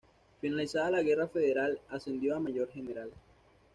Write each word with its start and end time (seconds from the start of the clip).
Finalizada 0.39 0.89
la 0.89 1.03
Guerra 1.03 1.27
Federal 1.27 1.79
ascendió 1.87 2.35
a 2.35 2.39
Mayor 2.39 2.71
General. 2.71 3.11